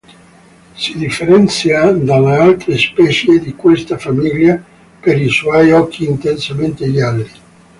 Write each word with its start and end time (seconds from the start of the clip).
Si 0.75 0.97
differenzia 0.97 1.91
dalle 1.91 2.35
altre 2.35 2.75
specie 2.75 3.37
di 3.37 3.53
questa 3.55 3.99
famiglia 3.99 4.59
per 4.99 5.21
i 5.21 5.29
suoi 5.29 5.71
occhi 5.71 6.05
intensamente 6.05 6.91
gialli. 6.91 7.29